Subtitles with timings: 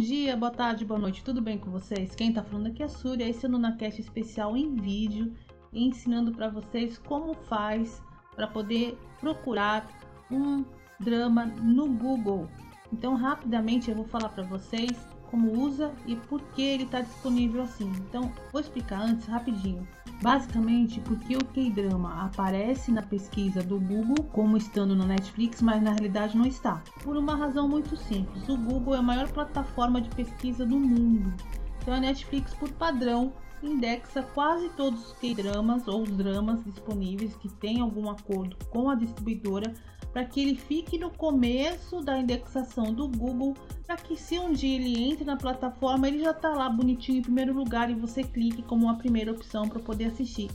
[0.00, 2.14] dia, boa tarde, boa noite, tudo bem com vocês?
[2.14, 5.34] Quem tá falando aqui é a Surya, esse é o NunaCast especial em vídeo,
[5.74, 8.02] ensinando para vocês como faz
[8.34, 9.86] para poder procurar
[10.30, 10.64] um
[10.98, 12.48] drama no Google.
[12.90, 14.90] Então, rapidamente eu vou falar para vocês
[15.30, 17.92] como usa e por que ele está disponível assim.
[18.08, 19.86] Então, vou explicar antes rapidinho.
[20.22, 25.92] Basicamente, porque o K-drama aparece na pesquisa do Google como estando no Netflix, mas na
[25.92, 26.82] realidade não está.
[27.02, 31.32] Por uma razão muito simples: o Google é a maior plataforma de pesquisa do mundo.
[31.80, 37.80] Então, a Netflix, por padrão, indexa quase todos os K-dramas ou dramas disponíveis que têm
[37.80, 39.72] algum acordo com a distribuidora
[40.12, 43.56] para que ele fique no começo da indexação do Google,
[43.86, 47.22] para que se um dia ele entre na plataforma, ele já está lá bonitinho em
[47.22, 50.50] primeiro lugar e você clique como uma primeira opção para poder assistir.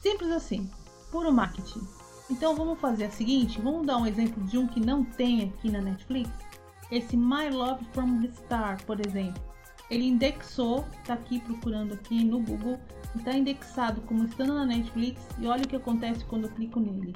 [0.00, 0.68] Simples assim,
[1.10, 1.86] puro marketing.
[2.28, 5.70] Então vamos fazer a seguinte, vamos dar um exemplo de um que não tem aqui
[5.70, 6.30] na Netflix.
[6.90, 9.42] Esse My Love from the Star, por exemplo.
[9.88, 12.78] Ele indexou, está aqui procurando aqui no Google,
[13.14, 17.14] está indexado como estando na Netflix e olha o que acontece quando eu clico nele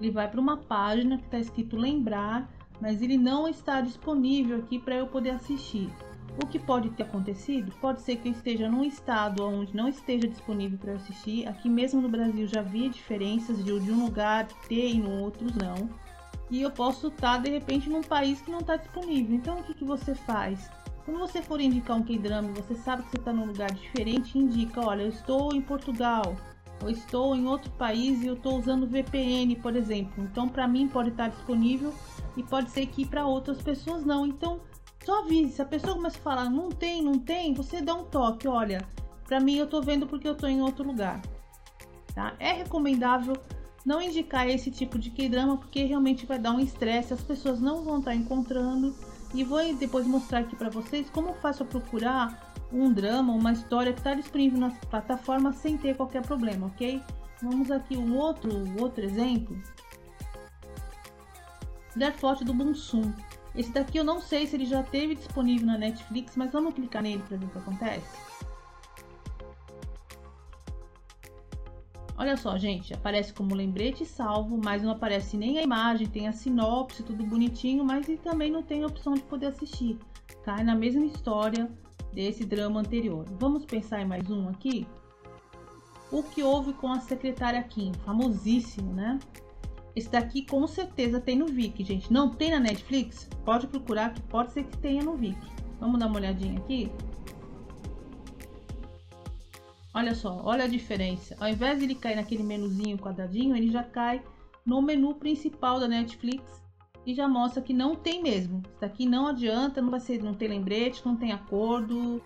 [0.00, 4.78] ele vai para uma página que está escrito lembrar, mas ele não está disponível aqui
[4.78, 5.90] para eu poder assistir.
[6.42, 7.72] O que pode ter acontecido?
[7.80, 11.48] Pode ser que eu esteja num estado onde não esteja disponível para assistir.
[11.48, 15.46] Aqui mesmo no Brasil já havia diferenças de, de um lugar ter e no outro
[15.58, 15.88] não.
[16.50, 19.34] E eu posso estar de repente num país que não está disponível.
[19.34, 20.70] Então o que, que você faz?
[21.06, 24.84] Quando você for indicar um K-drama, você sabe que você está num lugar diferente, indica,
[24.84, 26.36] olha, eu estou em Portugal,
[26.82, 30.22] eu estou em outro país e eu estou usando VPN, por exemplo.
[30.24, 31.92] Então, para mim pode estar disponível
[32.36, 34.26] e pode ser que para outras pessoas não.
[34.26, 34.60] Então,
[35.04, 35.52] só avise.
[35.52, 38.46] Se a pessoa começa a falar não tem, não tem, você dá um toque.
[38.46, 38.86] Olha,
[39.24, 41.22] para mim eu estou vendo porque eu estou em outro lugar.
[42.14, 42.34] Tá?
[42.38, 43.36] É recomendável
[43.84, 47.84] não indicar esse tipo de K-drama porque realmente vai dar um estresse, as pessoas não
[47.84, 48.94] vão estar encontrando.
[49.34, 53.92] E vou depois mostrar aqui para vocês como faço a procurar um drama, uma história
[53.92, 57.02] que está disponível nas plataformas sem ter qualquer problema, ok?
[57.42, 59.56] Vamos aqui um outro, outro exemplo.
[61.94, 63.12] Death Forte do Bunsum.
[63.54, 67.02] Esse daqui eu não sei se ele já teve disponível na Netflix, mas vamos clicar
[67.02, 68.36] nele para ver o que acontece.
[72.18, 76.32] Olha só, gente, aparece como lembrete salvo, mas não aparece nem a imagem, tem a
[76.32, 79.98] sinopse, tudo bonitinho, mas também não tem a opção de poder assistir.
[80.42, 81.70] Cai na mesma história,
[82.12, 83.24] desse drama anterior.
[83.38, 84.86] Vamos pensar em mais um aqui?
[86.10, 89.18] O que houve com a secretária Kim, famosíssimo, né?
[89.94, 92.12] Esse daqui com certeza tem no Viki, gente.
[92.12, 93.28] Não tem na Netflix?
[93.44, 95.50] Pode procurar que pode ser que tenha no Viki.
[95.80, 96.90] Vamos dar uma olhadinha aqui?
[99.94, 101.34] Olha só, olha a diferença.
[101.40, 104.22] Ao invés de ele cair naquele menuzinho quadradinho, ele já cai
[104.64, 106.65] no menu principal da Netflix
[107.06, 108.62] e já mostra que não tem mesmo.
[108.68, 112.20] Isso daqui não adianta, não vai ser, não tem lembrete, não tem acordo.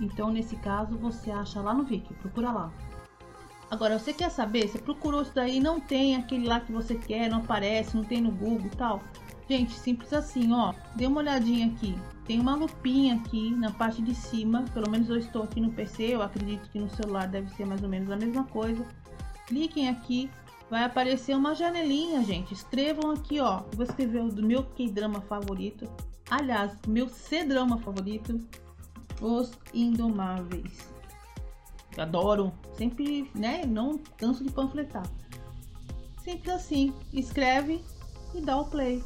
[0.00, 2.72] Então, nesse caso, você acha lá no Viki, procura lá.
[3.70, 7.30] Agora, você quer saber, você procurou isso daí, não tem aquele lá que você quer,
[7.30, 9.00] não aparece, não tem no Google tal.
[9.48, 10.72] Gente, simples assim, ó.
[10.96, 11.94] Dê uma olhadinha aqui.
[12.24, 14.64] Tem uma lupinha aqui na parte de cima.
[14.72, 17.82] Pelo menos eu estou aqui no PC, eu acredito que no celular deve ser mais
[17.82, 18.86] ou menos a mesma coisa.
[19.46, 20.30] Cliquem aqui
[20.72, 22.54] vai aparecer uma janelinha, gente.
[22.54, 23.60] Escrevam aqui, ó.
[23.74, 25.86] Vou escrever o do meu K-drama favorito.
[26.30, 28.40] Aliás, meu C-drama favorito.
[29.20, 30.88] Os Indomáveis.
[31.94, 32.54] Eu adoro.
[32.72, 33.66] Sempre, né?
[33.66, 35.04] Não canso de panfletar.
[36.24, 36.94] Simples assim.
[37.12, 37.84] Escreve
[38.34, 39.04] e dá o play.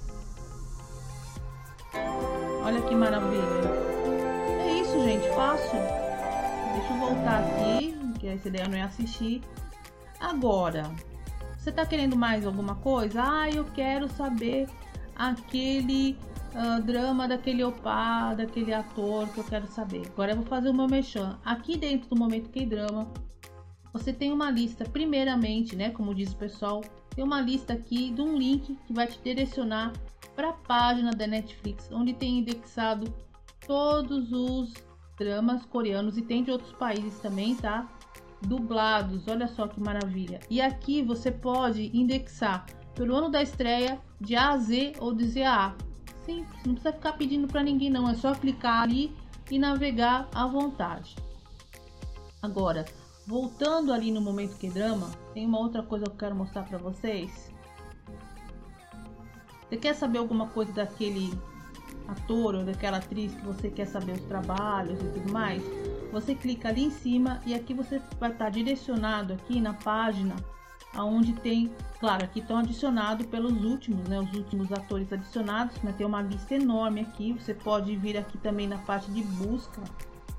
[2.63, 3.43] Olha que maravilha.
[4.61, 5.29] É isso, gente.
[5.35, 5.81] Fácil.
[6.75, 9.43] Deixa eu voltar aqui, que essa ideia não é assistir.
[10.21, 10.95] Agora,
[11.67, 13.21] você tá querendo mais alguma coisa?
[13.21, 14.69] Ah, eu quero saber
[15.17, 16.17] aquele
[16.55, 20.03] uh, drama daquele opá, daquele ator que eu quero saber.
[20.07, 21.37] Agora eu vou fazer o meu mechan.
[21.45, 23.11] Aqui dentro do Momento Que Drama,
[23.93, 28.23] você tem uma lista, primeiramente, né, como diz o pessoal, tem uma lista aqui de
[28.23, 29.93] um link que vai te direcionar
[30.37, 33.13] para a página da Netflix, onde tem indexado
[33.67, 34.73] todos os
[35.19, 37.89] dramas coreanos e tem de outros países também, tá?
[38.47, 39.27] Dublados.
[39.29, 40.41] Olha só que maravilha.
[40.49, 45.27] E aqui você pode indexar pelo ano da estreia de A a Z ou de
[45.29, 45.75] Z a A.
[46.25, 49.15] Simples, não precisa ficar pedindo para ninguém não, é só clicar ali
[49.51, 51.15] e navegar à vontade.
[52.43, 52.85] Agora,
[53.27, 56.79] voltando ali no momento que drama, tem uma outra coisa que eu quero mostrar para
[56.79, 57.53] vocês.
[59.69, 61.39] Você quer saber alguma coisa daquele
[62.09, 65.63] ator ou daquela atriz que você quer saber os trabalhos e tudo mais?
[66.17, 70.35] Você clica ali em cima e aqui você vai estar direcionado aqui na página
[70.95, 71.71] aonde tem,
[72.01, 76.55] claro, aqui estão adicionados pelos últimos, né, os últimos atores adicionados, mas tem uma lista
[76.55, 77.35] enorme aqui.
[77.35, 79.83] Você pode vir aqui também na parte de busca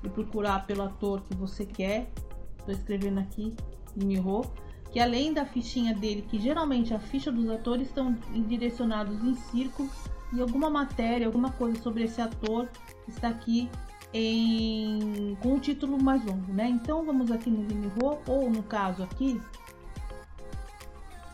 [0.02, 2.10] e procurar pelo ator que você quer.
[2.58, 3.54] Estou escrevendo aqui,
[3.94, 4.42] Miho,
[4.90, 9.88] que além da fichinha dele, que geralmente a ficha dos atores estão direcionados em círculo
[10.32, 12.68] e alguma matéria, alguma coisa sobre esse ator
[13.06, 13.70] está aqui
[14.12, 16.68] em com um título mais longo, né?
[16.68, 19.40] Então vamos aqui no Limiro ou no caso aqui,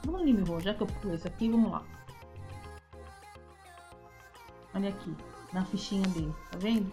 [0.05, 1.83] vamos no Limiro, já que eu pus aqui, vamos lá.
[4.75, 5.15] Olha aqui,
[5.53, 6.93] na fichinha dele, tá vendo?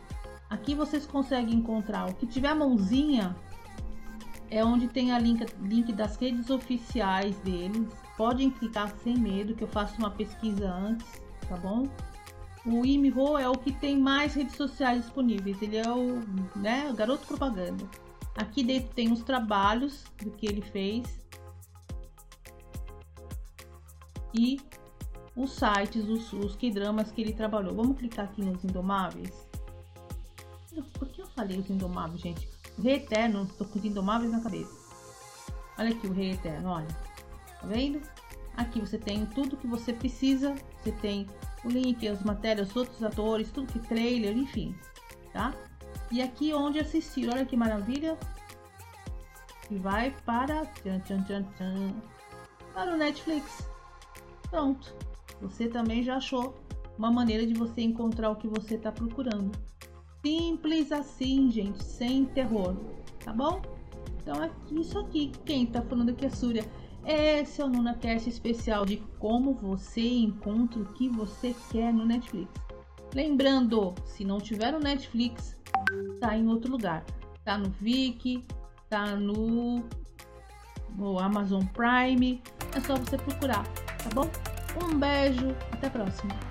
[0.49, 3.35] Aqui vocês conseguem encontrar o que tiver mãozinha
[4.51, 7.87] é onde tem a link, link das redes oficiais deles.
[8.17, 11.07] Podem clicar sem medo que eu faço uma pesquisa antes,
[11.47, 11.87] tá bom?
[12.65, 15.61] O Imiho é o que tem mais redes sociais disponíveis.
[15.61, 16.19] Ele é o,
[16.55, 17.89] né, o garoto propaganda.
[18.35, 21.21] Aqui dentro tem os trabalhos do que ele fez
[24.33, 24.59] e
[25.35, 27.75] os sites, os, os que dramas que ele trabalhou.
[27.75, 29.49] Vamos clicar aqui nos Indomáveis.
[30.97, 32.47] Por que eu falei os Indomáveis, gente?
[32.77, 34.71] O Rei Eterno, tô com os Indomáveis na cabeça.
[35.77, 36.87] Olha aqui o Rei Eterno, olha.
[36.87, 38.01] Tá vendo?
[38.61, 40.53] Aqui você tem tudo que você precisa.
[40.77, 41.25] Você tem
[41.65, 44.75] o link, as matérias, os outros atores, tudo que trailer, enfim,
[45.33, 45.53] tá?
[46.11, 48.17] E aqui onde assistir, olha que maravilha.
[49.69, 51.93] E vai para tchan, tchan, tchan, tchan,
[52.73, 53.67] para o Netflix.
[54.49, 54.93] Pronto.
[55.41, 56.55] Você também já achou
[56.97, 59.51] uma maneira de você encontrar o que você está procurando.
[60.23, 62.75] Simples assim, gente, sem terror,
[63.23, 63.59] tá bom?
[64.21, 65.31] Então é isso aqui.
[65.45, 66.63] Quem tá falando aqui é Súria.
[67.05, 72.51] Esse é o NunaCast especial de como você encontra o que você quer no Netflix.
[73.13, 75.57] Lembrando, se não tiver no Netflix,
[76.19, 77.03] tá em outro lugar.
[77.43, 78.45] Tá no Viki,
[78.89, 79.83] tá no,
[80.95, 82.41] no Amazon Prime.
[82.75, 83.63] É só você procurar,
[84.03, 84.29] tá bom?
[84.85, 86.50] Um beijo, até a próxima.